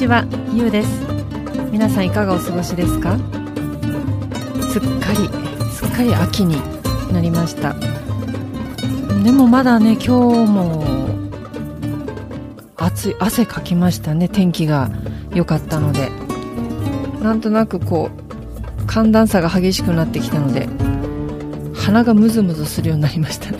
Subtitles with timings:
[0.00, 0.88] ちは、ゆうです。
[1.70, 3.18] 皆さんいかがお過ごしですか？
[4.72, 5.28] すっかり
[5.70, 6.56] すっかり秋に
[7.12, 7.74] なりました。
[9.22, 10.86] でもまだね今日も
[12.78, 14.90] 暑い汗かきましたね天気が
[15.34, 16.08] 良かったので。
[17.22, 18.08] なんとなくこ
[18.80, 20.66] う寒暖差が激しくなってきたので
[21.74, 23.58] 鼻がムズムズするようになりましたね。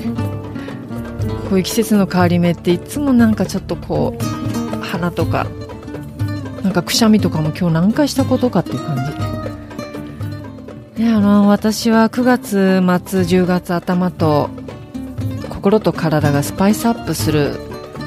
[1.51, 5.47] こういう季節の変わり目っていつもなんかちょっとこう鼻とか
[6.71, 8.97] なんかくしゃみとかも今日何回したことかっていう感
[10.95, 11.03] じ。
[11.03, 14.51] であの私は9月末10月頭と
[15.49, 17.57] 心と体がスパイスアップする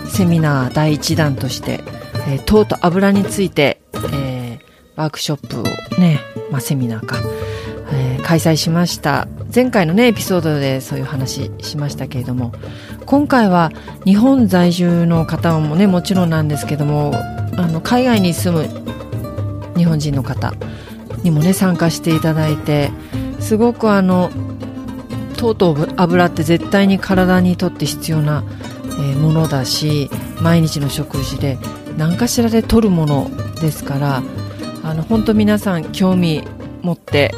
[0.07, 1.83] セミナー第1弾として、
[2.29, 3.81] えー糖と油について、
[4.13, 4.63] えー
[4.95, 5.63] ワークショップを
[5.99, 7.17] ね、まあ、セミナーか、
[7.91, 9.27] えー開催しました。
[9.53, 12.53] 前回のねエピソードでそういう話しましたけれども
[13.05, 13.71] 今回は
[14.05, 17.13] 日本在住の方もねもちろんなんですけども
[17.57, 20.53] あの海外に住む日本人の方
[21.23, 22.91] にもね参加していただいて
[23.39, 24.31] すごくあの
[25.37, 28.45] 糖と油って絶対に体にとって必要な、
[28.97, 30.09] えものだし
[30.41, 31.57] 毎日の食事で
[31.97, 34.23] 何かしらで取るものですから
[34.83, 36.43] あの本当皆さん興味
[36.81, 37.33] 持って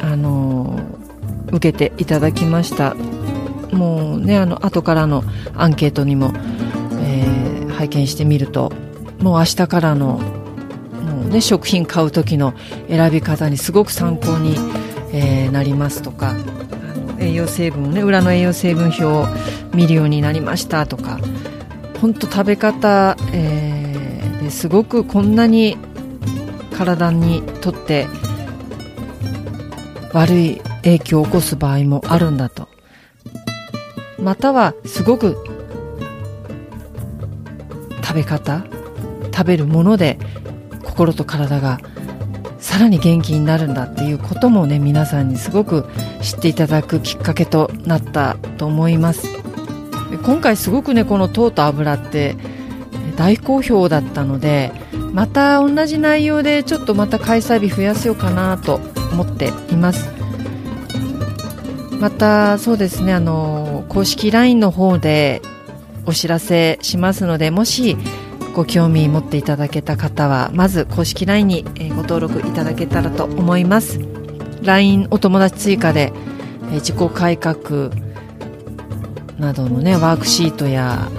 [0.00, 0.78] あの
[1.48, 2.94] 受けていただきました。
[3.72, 5.22] もうねあの後からの
[5.54, 6.32] アンケートにも、
[7.00, 8.72] えー拝見してみると
[9.20, 12.54] もう明日からのもう、ね、食品買う時の
[12.88, 14.56] 選び方にすごく参考に、
[15.12, 16.34] えーなりますとか
[17.18, 19.26] 栄養成分をね裏の栄養成分表を
[19.72, 21.18] 見るようになりましたとか
[22.00, 25.76] 本当食べ方、えーですごくこんなに
[26.76, 28.06] 体にとって
[30.12, 32.68] 悪い影響を起こす場合もあるんだと。
[34.18, 35.36] またはすごく
[38.02, 38.64] 食べ方
[39.36, 40.18] 食べるもので
[40.82, 41.78] 心と体が
[42.58, 45.84] さらに元気になるんだっていうこともね皆さんにすごく
[46.22, 49.28] 知っていただくきっかけとなったと思います。
[50.24, 52.36] 今回すごくねこの糖と油って
[53.16, 54.72] 大好評だったので
[55.12, 58.76] また同じ内容でちょっとまた開催日増やせようかなと
[59.12, 60.10] 思っています。
[62.00, 65.42] またそうですねあの公式 LINE の方で
[66.06, 67.96] お知らせしますのでもし
[68.56, 74.00] ご興味持っていただけた方はまず公式 LINE にご登録いただけたらと思います。
[74.62, 76.10] LINE お友達追加で
[76.72, 77.90] 自己改革
[79.38, 81.10] などのねワークシートや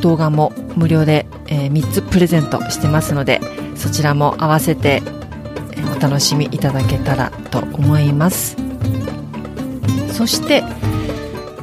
[0.00, 3.42] 動画も無料で、3つプレゼントしてますので
[3.76, 5.02] そちらも合わせて
[5.94, 8.56] お楽しみいただけたらと思います。
[10.12, 10.64] そして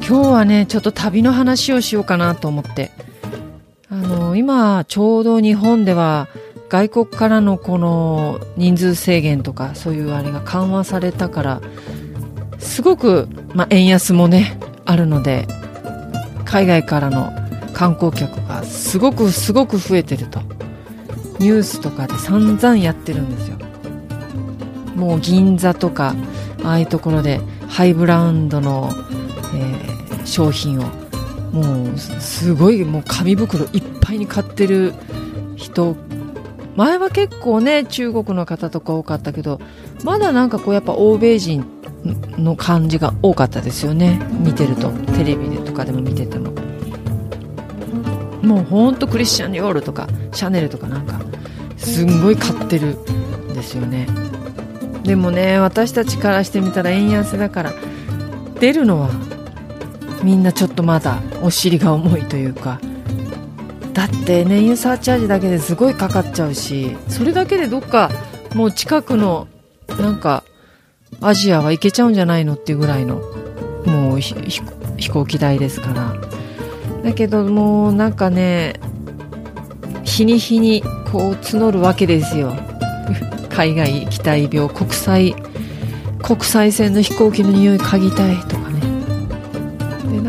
[0.06, 2.92] 今日はねちょっと旅の話をしようかなと思って。
[3.90, 6.28] あの今ちょうど日本では
[6.68, 11.60] 外国からのこの人数制限とかそういうあれが緩和されたから
[12.58, 15.46] すごく、まあ、円安もねあるので
[16.44, 17.32] 海外からの
[17.72, 20.40] 観光客がすごくすごく増えてると。
[21.38, 23.58] ニュースとかで散々やってるんですよ。
[24.94, 26.14] もう銀座とか
[26.64, 28.88] ああいうところでハイブランドの、
[29.54, 29.96] えー
[30.26, 30.82] 商品を
[31.56, 34.92] もうすごいもう紙袋いっぱいに買ってる
[35.56, 35.96] 人。
[36.76, 39.62] 前は結構ね中国の方とか多かったけど
[40.04, 41.64] まだなんかこうやっぱ欧米人
[42.36, 44.20] の感じが多かったですよね。
[44.40, 44.90] 見てると。
[45.16, 46.52] テレビでとかでも見てても。
[48.42, 51.18] もうほんとクリスチャン・ディオールとかシャネルとかなんか
[51.78, 54.06] すんごい買ってるんですよね。
[55.02, 57.72] でもね私たちからしてみたら円安だから
[58.60, 59.08] 出るのは
[60.26, 62.80] みんなちょっとまだお尻が重いというか。
[63.92, 68.10] だって燃油サーチャージだけですごいかかっちゃうしそれだけでどっか
[68.54, 69.48] もう近くの
[69.98, 70.44] なんか
[71.22, 73.22] アジアは行けちゃうんじゃないのっていうぐらいの
[73.86, 74.34] もう飛
[75.10, 76.14] 行機代ですから。
[77.04, 78.80] だけどもうなんかね
[80.02, 80.82] 日に日に
[81.12, 82.52] こう募るわけですよ。
[83.48, 85.36] 海外期待病国際
[86.20, 88.55] 国際線の飛行機の匂い嗅ぎたいと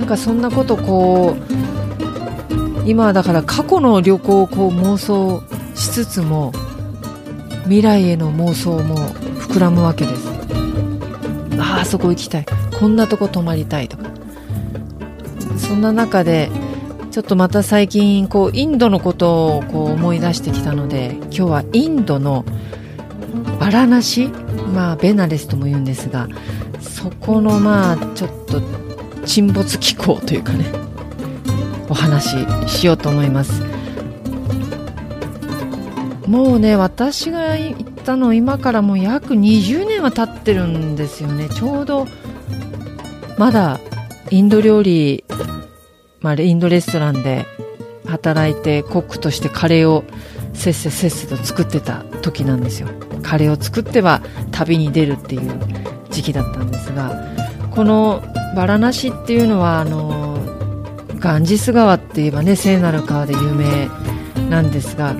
[0.07, 5.43] なんかそんなことこう今はだから過去の旅行をこう妄想
[5.75, 6.53] しつつも
[7.63, 8.95] 未来への妄想も
[9.35, 10.29] 膨らむわけです。
[11.59, 12.45] ああそこ行きたい。
[12.79, 14.05] こんなとこ泊まりたいとか。
[15.57, 16.49] そんな中で
[17.11, 22.45] ちょっとまた最近こうインドのことをこう思い出してきたので今日はインドの
[23.59, 24.29] バラナシ、
[24.73, 26.29] まあ、ベナレスとも言うんですが
[26.79, 28.86] そこのまあちょっと
[29.27, 30.65] 沈没気候というかね
[31.89, 33.63] お話ししようと思います。
[36.25, 41.49] もうね私が行ったの今からもう約20年は経ってるんですよね。
[41.49, 42.07] ちょうど
[43.37, 43.79] まだ
[44.31, 45.23] インド料理
[46.21, 47.45] まあ、インドレストランで
[48.05, 50.03] 働いてコックとしてカレーを
[50.53, 52.89] せっせせっせと作ってた時なんですよ。
[53.21, 54.21] カレーを作っては
[54.51, 55.51] 旅に出るっていう
[56.09, 57.36] 時期だったんですが
[57.77, 58.23] この
[58.55, 60.39] バラナシっていうのはあの
[61.19, 63.87] ガンジス川って言えばね聖なる川で有名
[64.49, 65.15] なんですが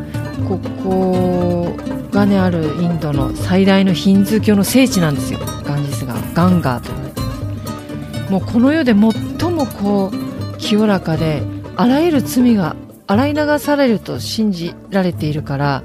[0.50, 1.77] ここ
[2.09, 5.39] がねあるインドの最大のヒンズー教の聖地なんですよ。
[5.65, 8.31] ガンジス川ガンガーと言われてます。
[8.31, 11.44] もうこの世で最もこう清らかで
[11.75, 12.75] あらゆる罪が
[13.06, 15.83] 洗い流されると信じられているから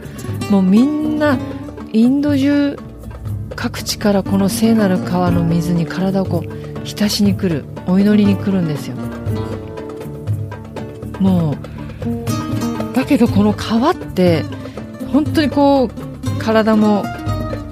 [0.50, 1.38] もうみんな
[1.92, 2.78] インド中
[3.54, 8.96] 各地からこの聖なる川の水に体をこう浸しに来るお祈りに来るんですよ。
[11.20, 14.43] もうだけどこの川って
[15.12, 15.90] 本当にこう
[16.38, 17.05] 体も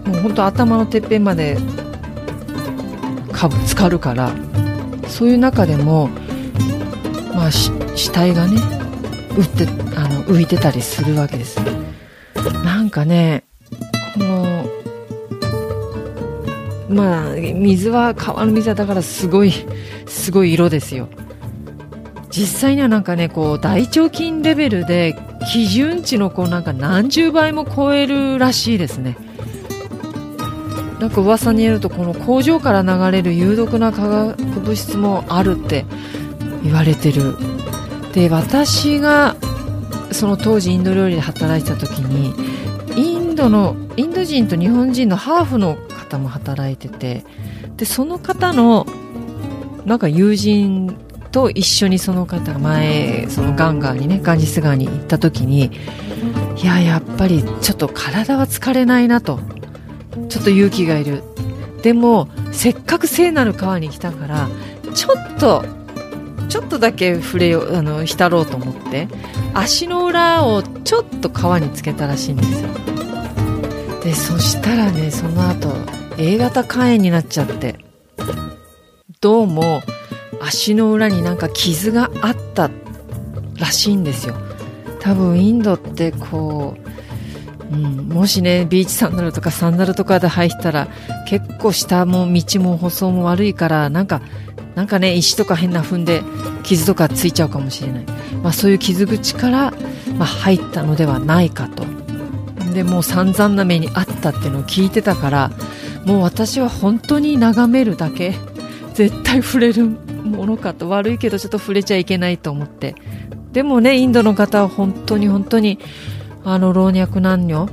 [0.06, 1.56] もう本当頭のてっぺんまで
[3.32, 4.32] かぶ浸かるから
[5.08, 6.10] そういう中でも
[7.40, 8.60] まあ、死体がね
[9.30, 11.58] 浮ってあの浮いてたりするわけです
[12.64, 13.44] なんかね
[14.14, 14.49] この
[16.90, 19.52] まあ水は川の水はだからすごい
[20.06, 21.08] すごい色ですよ。
[22.30, 25.16] 実際にはなんかねこう大腸菌レベルで
[25.52, 29.16] 基準値のこうなんか何十倍も超えるらしいですね。
[31.00, 35.86] なんか噂によるとこの工場から流れる有毒な化学物質もあるって
[36.62, 37.36] 言われてる。
[38.12, 39.36] で私が
[40.10, 42.34] その当時インド料理で働いてた時に
[42.96, 47.24] インドのインド人と日本人のハーフの方も働いてて
[47.76, 48.86] でその方の
[49.84, 50.96] なんか友人
[51.30, 55.70] と一緒にその方が前そのガンガーにねガンジス川に行った時に
[56.56, 59.38] いややっぱりちょっと体は疲れないなと。
[60.28, 61.22] ちょっと勇気がいる。
[61.82, 64.48] でもせっかく聖なる川に来たから
[64.94, 65.64] ちょっと
[66.48, 69.08] ちょっとだけ触れよあの浸ろうと思って
[69.54, 72.68] 足の裏をちょっと川につけたらしいんですよ。
[74.02, 75.72] でそしたらねその後
[76.16, 77.90] A 型肝炎になっちゃって。
[79.20, 79.82] どうも
[80.40, 82.70] 足の裏になんか傷があった
[83.58, 84.34] らしいんですよ。
[84.98, 86.74] 多分インドってこ
[87.70, 90.88] う、うん、もしねビーチサンダルとかサンダルとかで履いたら
[91.28, 94.22] 結構下も道も舗装も悪いからなんか
[94.74, 96.22] なんかね石とか変な踏んで
[96.62, 98.04] 傷とかついちゃうかもしれない、
[98.42, 99.72] まあ、そういう傷口から、
[100.16, 101.99] まあ、入ったのではないかと。
[102.72, 105.50] でもう散々な目にあったっていうのを聞いてたから
[106.04, 108.34] もう私は本当に眺めるだけ
[108.94, 112.94] 絶対触れるものかと悪いけどちょっと触れちゃいけないと思って。
[113.52, 115.80] でもねインドの方は本当に本当に
[116.44, 117.66] あの老若男女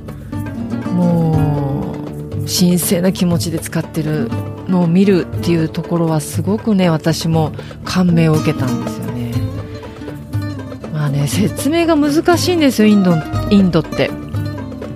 [0.92, 1.32] も
[2.32, 4.28] う神聖な気持ちで使ってる
[4.66, 7.52] のを見るっていうところはすごくね私も
[7.84, 9.32] 感銘を受けたんですよね。
[10.92, 13.14] まあね説明が難しいんですよインド
[13.50, 14.10] インドって。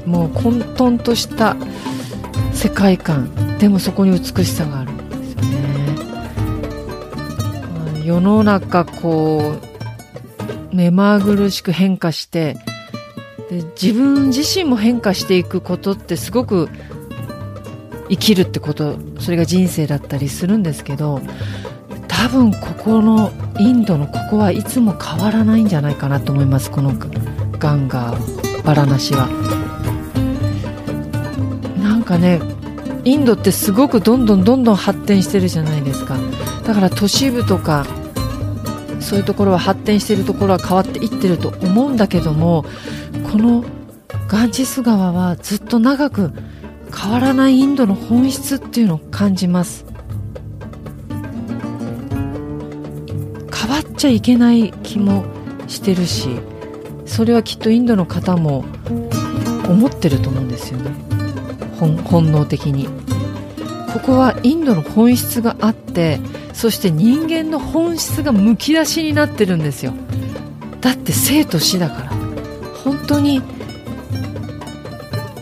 [0.06, 1.56] もう混沌とした
[2.52, 3.30] 世界観。
[3.58, 5.42] でもそこに美しさがあるんですよ
[7.92, 9.54] ね、世の中こ
[10.72, 12.56] う目まぐるしく変化して
[13.50, 16.68] で自分自身も変化していくことってすごく
[18.08, 21.22] 生きるってことそれが人生だったりするんですけど
[22.08, 23.30] 多分ここの
[23.60, 26.68] インドのここはいつも変わらないんじゃないかなと思います。
[26.68, 26.92] この
[27.60, 29.61] ガンガーバラナシは。
[32.12, 32.40] かね
[33.04, 36.16] インドってすごくどんどんどんどん発展してるじゃないですか。
[36.64, 37.84] だから都市部とか
[39.00, 42.64] そういうところは発展しているところは変わっていってると思うんだけども
[43.32, 43.64] この
[44.28, 46.30] ガンジス川はずっと長く
[46.94, 49.84] 変わらないインドの本質っていうのを感じます。
[53.52, 55.24] 変わっちゃいけない気も
[55.66, 56.28] してるし
[57.06, 58.64] それはきっとインドの方も
[59.68, 61.11] 思ってると思うんですよね。
[61.88, 62.88] 本能的に。
[63.92, 66.18] ここはインドの本質があって
[66.54, 69.92] そして人間の本質がむき出しになってるんですよ。
[70.80, 72.10] だって生と死だから。
[72.84, 73.42] 本当に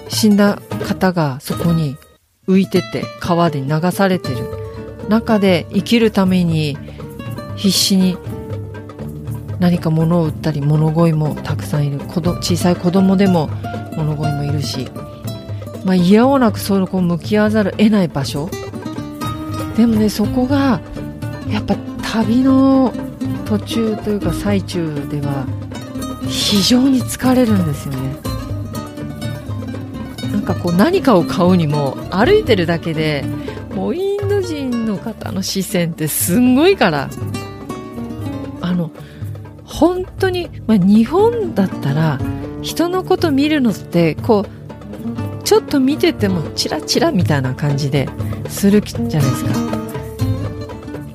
[0.09, 1.97] 死んだ方がそこに
[2.49, 4.37] 浮いてて川で流されてる。
[5.09, 6.77] 中で生きるために
[7.57, 8.17] 必死に
[9.59, 12.01] 何か物を売ったり物乞いもたくさんいる。
[12.01, 13.49] 小さい子供でも
[13.97, 14.89] 物乞いもいるし、
[15.85, 18.51] まあ、嫌おなくそのこ向き合わざるを得ない場所。
[19.77, 20.81] でもねそこが
[21.49, 22.93] やっぱ旅の
[23.47, 25.47] 途中というか最中では
[26.29, 28.17] 非常に疲れるんですよね。
[30.33, 33.25] なんかこう何かを買うにも歩いてるだけで
[33.75, 37.11] もうインド人の方の視線ってすんごいから。
[38.61, 38.91] あの
[39.65, 42.19] 本当に、まあ、日本だったら
[42.61, 44.60] 人のこと見るのってこう
[45.51, 48.09] ちょっと見ててもチラチラみたいな感じで
[48.49, 49.51] するじゃないですか。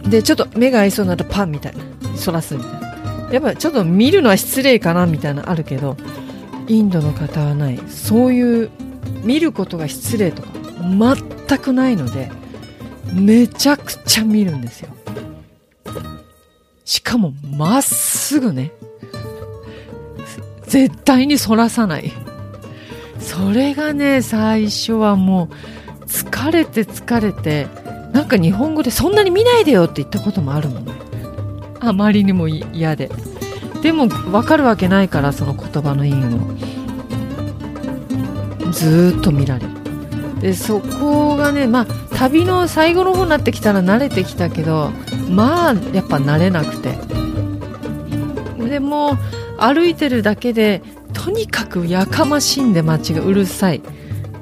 [0.09, 3.29] でちょっと目が合いそうになるとパンみたいなそらすみたいな。
[3.31, 5.95] やっぱちょっと見るのは失礼かなみたいなあるけど
[6.67, 7.79] インドの方はない。
[7.87, 8.71] そういう
[9.23, 10.49] 見ることが失礼とか
[11.47, 12.29] 全くないので
[13.13, 14.89] めちゃくちゃ見るんですよ。
[16.83, 18.73] しかもまっすぐね。
[20.67, 22.11] 絶対に反らさない。
[23.25, 27.67] それがね最初はもう疲れて疲れて
[28.13, 30.93] なんか日本語でそんなに見ないでよって言ったこともあるもんね。
[31.79, 33.09] あまりにも嫌で。
[33.81, 36.55] でも分かるわけないからその言葉の意味も。
[38.71, 39.71] ずっと見られる。
[40.39, 44.91] でそこがねまあ旅の最後の方になってきたら慣れてきたけど
[45.29, 46.97] まあやっぱ慣れなくて。
[48.69, 49.17] でも
[49.57, 50.81] 歩いてるだけで
[51.25, 53.81] とにかくやかましいんで街がうるさい。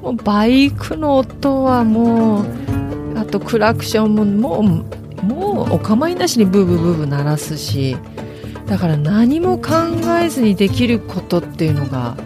[0.02, 2.46] もうバイクの音はもう
[3.16, 7.96] あとクラクションももうもうお構いなしにブーブーブーブー鳴らすし
[8.66, 9.72] だから何も考
[10.22, 12.18] えずにできることっていうのが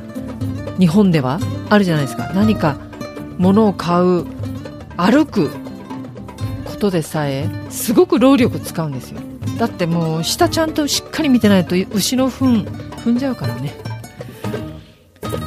[0.76, 1.38] 日本では
[1.70, 2.32] あるじゃないですか。
[2.34, 2.78] 何か
[3.38, 4.26] 物を買う
[4.96, 5.50] 歩く
[6.64, 9.20] ことでさえすごく労力使うんですよ。
[9.56, 12.64] だってもう下ちゃんとしっかり見てないと牛の糞
[13.04, 13.72] 踏んじゃうからね、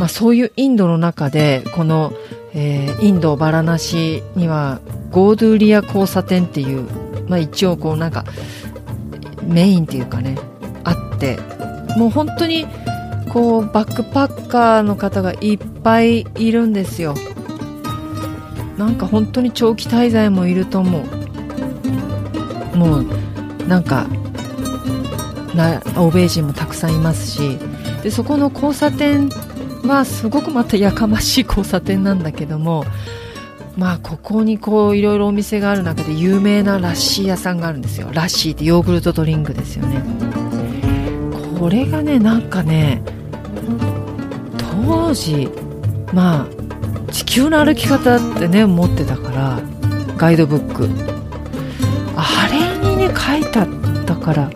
[0.01, 2.12] まあ、そういうインドの中でこの、
[2.55, 4.81] えー、インドバラナシには
[5.12, 6.88] ゴードゥリア交差点っていう、
[7.29, 8.25] まあ、一応こうなんか
[9.43, 10.39] メインっていうかね
[10.84, 11.38] あって
[11.98, 12.65] もう本当に
[13.31, 17.13] こうバックパッカーの方がいっぱいいるんですよ。
[18.79, 21.03] なんか本当に長期滞在もいると思
[22.74, 22.75] う。
[22.75, 23.05] もう
[23.67, 24.08] なんか
[25.53, 27.60] な欧米人もたくさんいますし。
[28.01, 29.29] でそこの交差点
[29.83, 32.85] はすごくまたやかましい交差点なんだけども
[33.77, 38.09] まあここにこういろいろお店がある中で有名なラッシー屋さんがあるんですよ。
[38.11, 40.03] ラッシーってヨーグルトドリンクですよね。
[41.57, 43.01] これがねなんかね
[44.83, 45.50] 当時
[46.13, 49.61] まあ地球の歩き方ってね持ってたから
[50.17, 50.89] ガイドブック。
[52.15, 54.50] あれにね書いてあったから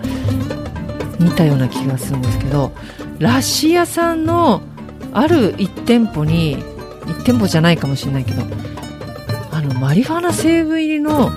[1.20, 2.72] 見たような気がするんですけど
[3.18, 4.62] ラッシー屋さんの
[5.16, 8.44] ある1店舗に1店舗じゃないかもしれないけど
[9.52, 11.32] あのマリファナ成分入りの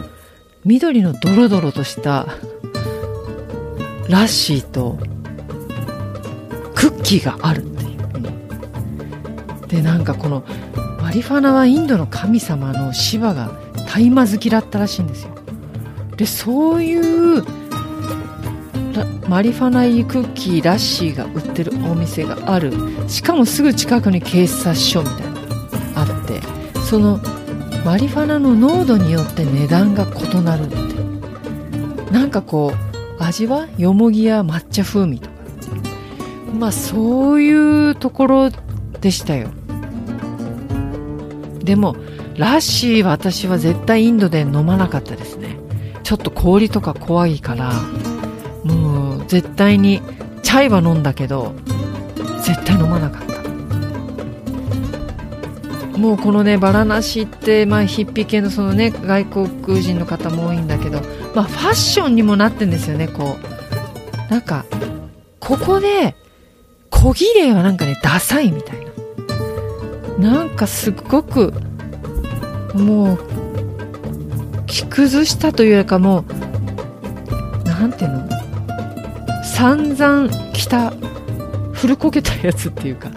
[0.65, 2.27] 緑のドロドロとした
[4.09, 4.99] ラッシーと
[6.75, 9.69] クッキーがあるっていう。
[9.69, 10.45] でなんかこの
[11.01, 13.53] マリファナはインドの神様のシバが
[13.87, 15.31] 大麻好きだったらしいんですよ。
[16.17, 17.45] でそういう
[19.29, 22.73] マリファナ入クッキーラッシーが売ってるお店がある。
[23.09, 25.39] しかもすぐ近くに警察署みたいなの
[25.97, 26.41] あって
[26.81, 27.21] その
[27.85, 30.77] マリファナの濃度によって値段が異なるって。
[32.13, 32.73] なんかこ
[33.21, 35.37] う味はよもぎや抹茶風味とか。
[36.59, 38.51] まあそういうところ
[39.01, 39.49] でしたよ。
[41.63, 41.97] でも
[42.37, 45.59] ラッシー私は絶対インドで飲まなかったですね。
[46.03, 47.73] ちょっと氷とか怖いから。
[49.29, 50.03] 絶対に
[50.43, 51.55] チャイは飲んだけど
[52.43, 53.39] 絶対飲まなかった。
[55.99, 61.01] もうこのねバラナシって、まあ、ヒッピー系のそのね外国人の方も多いんだけど、
[61.35, 63.37] まあ、ファッションにもなってんですよねこ
[64.29, 64.31] う。
[64.31, 64.65] なんか
[65.41, 66.15] ここで
[66.91, 68.79] 小綺麗はなんかねダサいみたい
[70.19, 70.35] な。
[70.37, 71.53] なんかすっごく
[72.75, 73.19] もう
[74.67, 76.25] 着崩したというよりかも
[77.65, 78.38] うなんていうの？
[79.59, 80.93] 散々着た
[81.73, 83.11] 古こけたやつっていうか。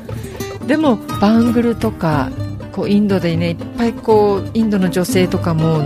[0.65, 2.31] でもバングルとか
[2.71, 5.83] こうインドでねいっぱいこうインドの女性とかも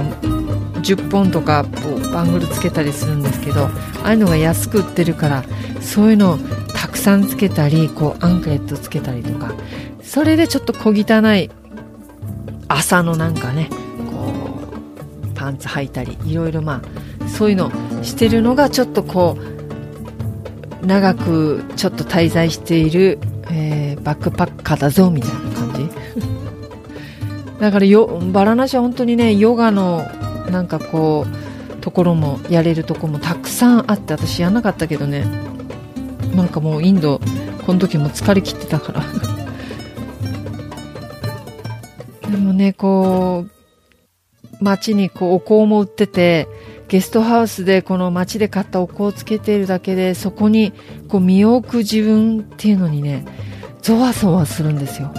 [0.81, 3.71] 10本とかこうバングルつけたりするんですけどあ
[4.05, 5.43] あいうのが安く売ってるから
[5.81, 6.37] そういうのを
[6.73, 9.53] たくさんつけたりこうアンクレットつけたりとか。
[10.01, 11.49] それでちょっと小汚い
[12.69, 13.69] 朝のなんかね
[14.09, 14.31] こ
[15.25, 16.81] うパンツ履いたりいろいろま
[17.21, 17.71] あそういうの
[18.03, 19.55] してるのがちょっとこう
[20.85, 23.19] 長くちょっと滞在している、
[23.51, 25.89] えー、バックパッカーだぞみたいな感じ。
[27.59, 30.05] だからよバラナシは本当にねヨガの
[30.51, 31.25] なんかこ
[31.71, 35.25] うところもやれるとこもたくさんあって私やらなかったけどね。
[36.35, 37.21] なんかもうインド
[37.65, 39.03] この時も疲れ切ってたから。
[42.29, 43.51] でもねこう
[44.63, 46.47] 街にこうお香も売ってて
[46.95, 50.71] ゲストハウスでこの街で買ったお香をつけているだけでそこに
[51.09, 53.25] こう身を置く自分っていうのにね
[53.81, 55.13] ゾワゾワするんですよ。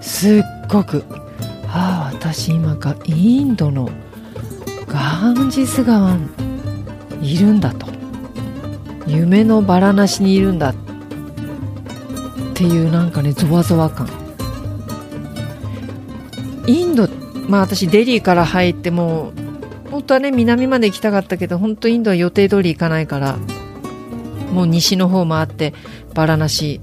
[0.00, 1.04] すっごく。
[1.66, 3.90] ああ私今がインドの
[4.86, 7.86] ガンジス川にいるんだと。
[9.06, 10.74] 夢のバラなしにいるんだっ
[12.54, 14.08] ていうなんかねゾワゾワ感。
[16.66, 17.06] インド
[17.46, 19.34] まあ私デリーから入っても
[19.90, 23.36] 本当はね南まで行きたかったけど本当インドは予定通り行かないから
[24.52, 25.74] もう西の方回って
[26.14, 26.80] バラなし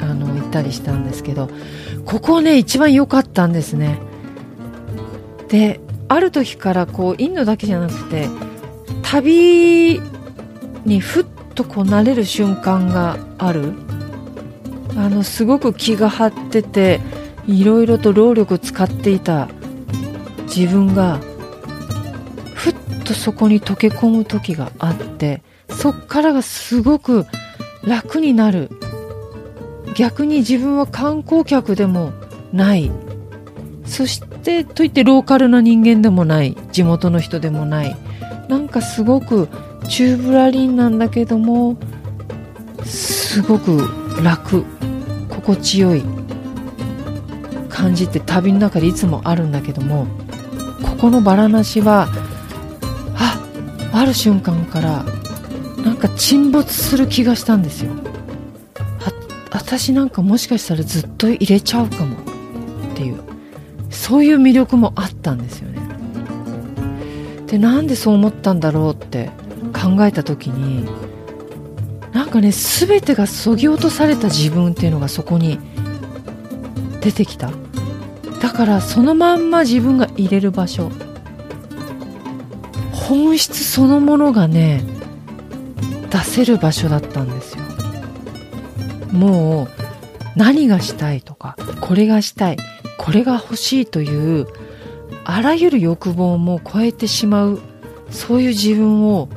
[0.00, 1.48] あの行ったりしたんですけど
[2.04, 3.98] ここね一番良かったんですね。
[5.48, 8.28] である時からこうインドだけじゃなくて
[9.02, 10.00] 旅
[10.84, 13.72] にふっとこう慣れる瞬間がある。
[14.96, 17.00] あのすごく気が張ってて
[17.48, 19.48] いろいろと労力使っていた
[20.46, 21.20] 自分が
[23.04, 27.26] とそこに溶け込む時があってそっからがすごく
[27.84, 28.70] 楽になる。
[29.94, 32.12] 逆に自分は観光客でも
[32.52, 32.90] ない。
[33.84, 36.56] そしてといってローカルな人間でもない。
[36.72, 37.96] 地元の人でもない。
[38.48, 39.48] なんかすごく
[39.88, 41.76] チューブラリンなんだけども
[42.84, 43.82] すごく
[44.22, 44.64] 楽
[45.28, 46.02] 心地よい。
[47.68, 50.06] 感じって旅の中でいつもあるんだけども
[50.82, 52.08] ここのバラなしは
[54.04, 55.02] ある瞬間から
[55.82, 57.92] なんか沈没する気がしたんですよ。
[59.50, 62.16] 私なんかもしかしたらずっと入れちゃうかも
[62.92, 63.20] っていう。
[63.88, 65.80] そういう魅力もあったんですよね。
[67.46, 69.30] でなんでそう思ったんだろうって
[69.72, 70.86] 考えた時に
[72.12, 75.58] なんかね全てがそぎ落とされた自分っていうのがそこに
[77.00, 77.50] 出てきた。
[78.42, 80.90] だからそのまんま自分が入れる場所。
[83.08, 84.82] 本質そのものがね
[86.10, 87.64] 出せる場所だったんですよ。
[89.12, 89.68] もう
[90.36, 92.56] 何がしたいとかこれがしたい
[92.98, 94.46] これが欲しいという
[95.24, 97.60] あらゆる欲望も超えてしまう
[98.10, 99.28] そういう自分を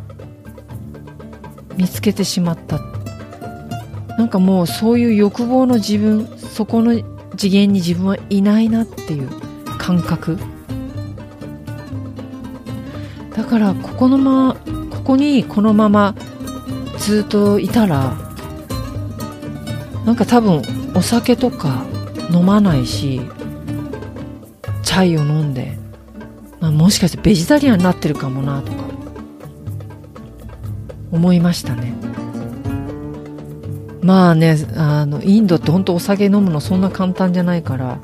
[1.76, 2.80] 見つけてしまった。
[4.18, 7.00] なんかもうそういう欲望の自分そこの
[7.38, 9.30] 次元に自分はいないなっていう
[9.78, 10.40] 感覚。
[13.38, 14.58] だからここのま
[14.90, 16.16] ここにこのまま
[16.98, 18.18] ずっといたら
[20.06, 20.64] なんか多分
[20.96, 21.86] お酒とか
[22.32, 23.22] 飲まないし
[24.82, 25.78] チャイを飲んで、
[26.60, 28.88] まあ、もしかしてベジタリアンになってるかもなとか
[31.12, 31.94] 思いましたね。
[34.02, 38.00] まあねあのインドって本当お酒飲むのそんな簡単じゃないから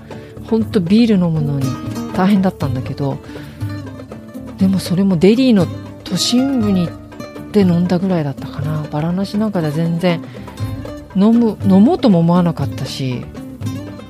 [0.49, 1.65] 本当ビール飲むのに
[2.13, 3.17] 大変だったんだけど
[4.63, 5.67] でもそれもデリーの
[6.05, 8.87] 都心部に行って飲んだぐらいだったかな。
[8.89, 10.23] バラなしなんかで全然
[11.17, 13.25] 飲む飲もうとも思わなかったし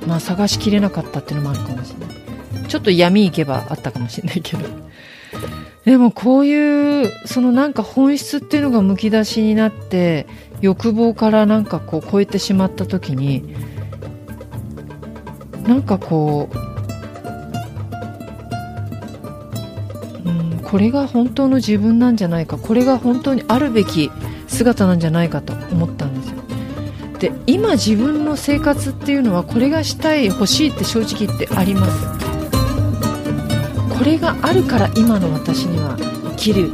[0.06, 2.68] まあ探しきれなかったっていうのもあるかもしれない。
[2.68, 4.64] ちょっと闇行けばあったかもしれないけど。
[5.84, 10.28] でもこういうそのなんか本質っていうのがむき出しになって
[10.60, 13.56] 欲望からなんかこう超えてしまった時に
[15.66, 16.73] なんかこう、
[20.74, 24.10] これが本当の自分なんじゃないかこれが本当にあるべき
[24.48, 26.42] 姿なんじゃないかと思ったんですよ。
[27.20, 32.04] で今自分の生活っていうのはこれがしたい欲しいって正直言ってあります。
[33.96, 36.72] これがあるから今の私には生きる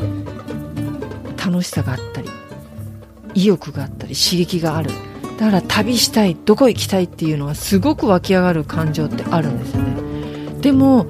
[1.37, 2.31] 楽しさがあったり
[3.35, 4.93] 意欲があったり刺激がある。
[5.39, 9.93] だから旅したいどこ行きたいっていうのはすごく湧き上がる感情ってあるんですよね。
[10.63, 11.07] でも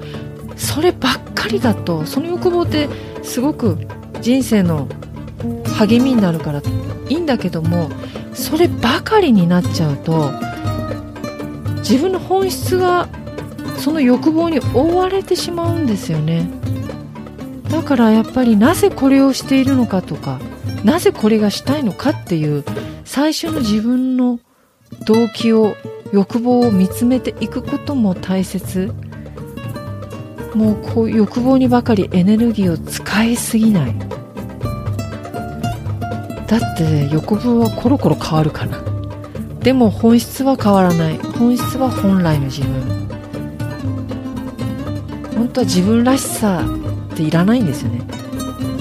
[0.57, 2.87] そればっかりだとその欲望って
[3.23, 3.79] すごく
[4.21, 4.87] 人生の
[5.75, 6.61] 励みになるから
[7.09, 7.89] いいんだけども
[8.35, 10.31] そればかりになっちゃうと
[11.77, 13.09] 自分の本質が
[13.77, 16.47] その欲望に覆われてしまうんですよね。
[17.69, 20.39] だからやっぱりなぜこれをしているのかとか
[20.83, 22.63] なぜこれがしたいのかっていう
[23.03, 24.39] 最初の自分の
[25.05, 25.75] 動機を
[26.13, 28.93] 欲望を見つめていくことも大切。
[30.55, 33.95] もうこう欲望にばかりエネルギーを使いすぎない。
[36.47, 38.77] だって欲望はコロコロ変わるから
[39.61, 41.17] でも本質は変わらない。
[41.17, 42.81] 本質は本来の自分。
[45.35, 46.65] 本当は自分らしさ
[47.13, 48.01] っていらないんですよね。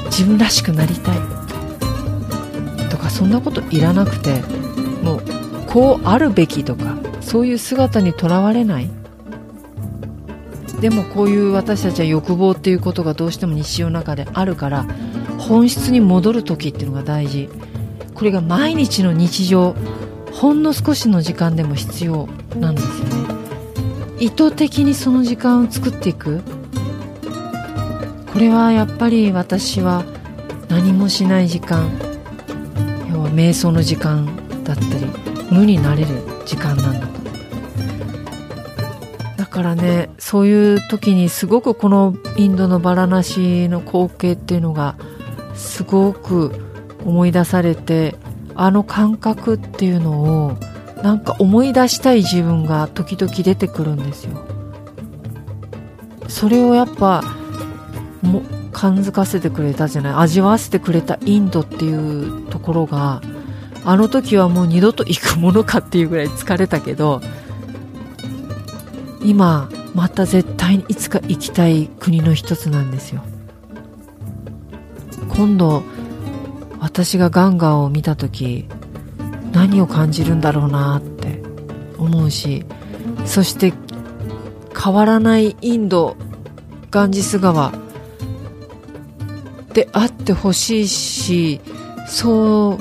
[0.07, 1.19] 自分らしくなりたい。
[2.89, 4.43] とかそんなこといらなくて
[5.03, 5.23] もう
[5.69, 8.91] こうあるべきとかそういう姿にとらわれない。
[10.81, 14.87] でもこういう私たちは欲望っていうことがどうしても日常の中であるから
[15.39, 17.49] 本質に戻る時っていうのが大事。
[18.15, 19.75] これが毎日の日常。
[20.33, 23.35] ほんの少しの時間でも必要なんですよね。
[24.21, 26.41] 意図的にその時間を作っていく。
[28.33, 30.05] これはやっぱり私は
[30.69, 31.91] 何もしない時間。
[33.13, 34.27] 要は瞑想の時間
[34.63, 35.07] だったり
[35.51, 36.09] 無になれる
[36.47, 37.10] 時間なんだ。
[39.63, 44.97] からねそういう時にすごくこのインドのバラナシの光景っていうのが
[45.55, 46.53] すごく
[47.05, 48.17] 思い出されて
[48.55, 50.57] あの感覚っていうのを
[51.03, 54.47] なんか思い出したい自分が時々出てくるんですよ。
[56.29, 57.23] それをやっぱ
[58.23, 58.43] も
[58.73, 60.15] 感づかせてくれたじゃない？
[60.15, 63.21] 味わわせてくれたインドっていうところが
[63.85, 67.21] あの時はもう二度と行くものかっていうぐらい疲れたけど
[69.23, 73.23] 今また絶対にいつか行きたい国の一つなんですよ。
[75.29, 75.83] 今度
[76.81, 78.67] 私がガンガーを見た時
[79.53, 81.43] 何を感じるんだろうなって
[81.99, 82.65] 思うし
[83.25, 83.73] そして
[84.77, 86.17] 変わらないインド
[86.91, 87.73] ガンジス川
[89.73, 91.61] であってほしいし
[92.07, 92.79] そ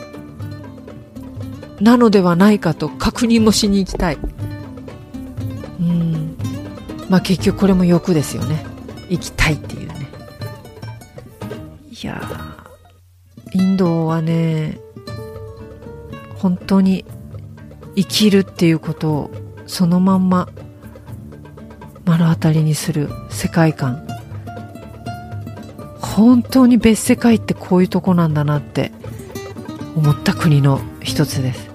[1.80, 4.18] うなのではないかと確認もしに行きたい。
[7.10, 8.66] まあ結局これも欲ですよね。
[9.10, 10.08] 行きたいっていうね。
[11.90, 12.22] いや
[13.52, 14.80] インドはね
[16.36, 17.04] 本当に
[17.96, 19.32] 生きるっていうことを
[19.66, 20.48] そのまんま
[22.06, 24.08] 目の当たりにする世界観。
[26.00, 28.92] 本当に別世界ってこういうとこなんだなって
[29.96, 31.70] 思った国の一つです。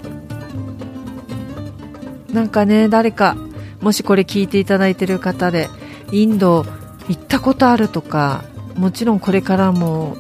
[2.33, 3.37] なんかね誰か
[3.85, 5.69] もしこれ聞いていただいてる方で
[6.11, 6.65] インド
[7.07, 8.43] 行ったことあるとか
[8.77, 10.17] もちろんこれからも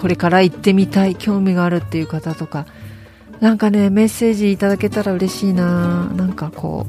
[0.00, 2.66] これから行ってみたい興味があるっていう方とか
[3.38, 6.06] なんかねメッセージいただけたら嬉しいな。
[6.06, 6.86] なんかこ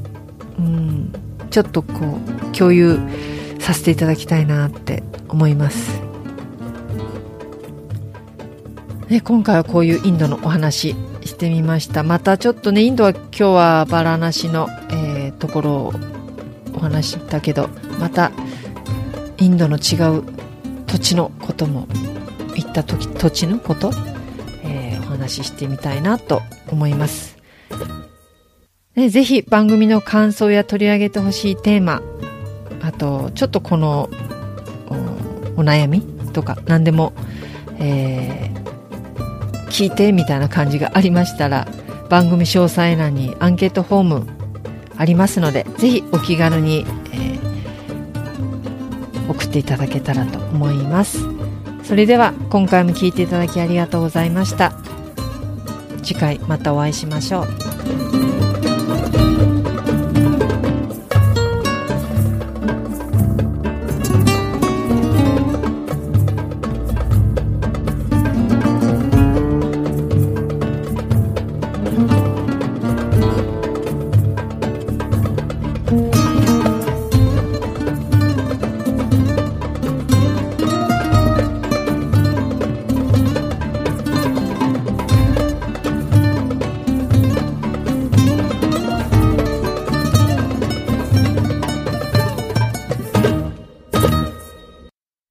[0.58, 1.12] ううん
[1.50, 2.18] ちょっとこ
[2.50, 2.98] う共有
[3.60, 6.00] させていただきたいなって思います、
[9.08, 12.02] ね、今回はこういうインドのお話してみました。
[12.02, 14.68] またちょっとねインドは今日はバラなしの、
[15.38, 15.92] ところを
[16.74, 17.68] お話したけど
[17.98, 18.32] また
[19.38, 20.24] インドの違う
[20.86, 21.86] 土地のことも
[22.54, 23.90] 行った時土地のこと
[24.64, 27.36] えお話ししてみたいなと思います。
[28.94, 32.02] ね、ぜひ番組の感想や取り上げてほしいテーマ、
[32.82, 34.08] あと、ちょっとこの
[35.56, 36.00] お悩み
[36.32, 37.12] とか何でも、
[37.78, 41.68] えー、聞いてみたいな感じがありましたら、
[42.08, 44.35] 番組詳細欄にアンケートフォーム
[44.96, 51.20] ありますので、ぜひお気軽に、えー、送っていただけたらと思います。
[51.82, 54.72] それでは今回も聴いていただきありがとうございました。
[56.02, 57.42] 次回またお会いしましょ
[58.42, 58.45] う。